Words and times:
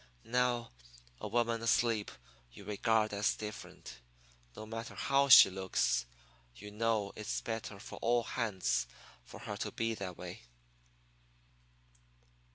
Now, 0.25 0.71
a 1.19 1.27
woman 1.27 1.61
asleep 1.61 2.09
you 2.53 2.63
regard 2.65 3.13
as 3.13 3.35
different. 3.35 3.99
No 4.55 4.65
matter 4.65 4.95
how 4.95 5.29
she 5.29 5.51
looks, 5.51 6.07
you 6.55 6.71
know 6.71 7.13
it's 7.15 7.39
better 7.41 7.79
for 7.79 7.99
all 8.01 8.23
hands 8.23 8.87
for 9.23 9.41
her 9.41 9.57
to 9.57 9.71
be 9.71 9.93
that 9.93 10.17
way. 10.17 10.41